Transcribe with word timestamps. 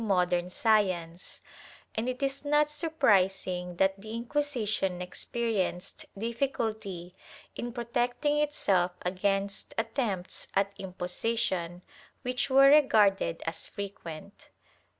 eO 0.01 0.05
THE 0.05 0.07
TRIAL 0.07 0.19
[Book 0.19 0.29
VI 0.29 0.47
science, 0.49 1.41
and 1.93 2.09
it 2.09 2.23
is 2.23 2.43
not 2.43 2.71
surprising 2.71 3.75
that 3.75 4.01
the 4.01 4.15
Inquisition 4.15 4.99
experienced 4.99 6.07
difficulty 6.17 7.13
in 7.55 7.71
protecting 7.71 8.39
itself 8.39 8.93
against 9.03 9.75
attempts 9.77 10.47
at 10.55 10.73
imposition, 10.79 11.83
which 12.23 12.49
were 12.49 12.71
regarded 12.71 13.43
as 13.45 13.67
frequent. 13.67 14.49